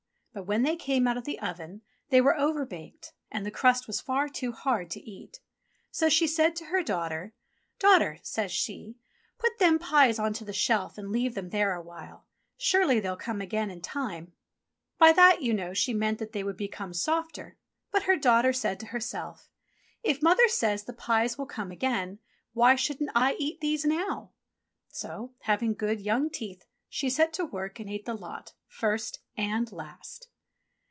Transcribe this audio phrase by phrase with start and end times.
[0.33, 3.85] But when they came out of the oven they were over baked, and the crust
[3.85, 5.41] was far too hard to eat.
[5.91, 7.33] So she said to her daughter:
[7.79, 8.95] Daughter," says she,
[9.39, 12.27] "put them pies on to the shelf and leave 'em there awhile.
[12.55, 14.31] Surely they'll come again in time."
[14.97, 17.57] By that, you know, she meant that they would become softer;
[17.91, 19.49] but her daughter said to herself,
[20.01, 22.19] "If Mother says the pies will come again,
[22.53, 24.31] why shouldn't I eat these now.?"
[24.87, 29.71] So, having good, young teeth, she set to work and ate the lot, first and
[29.71, 30.27] last.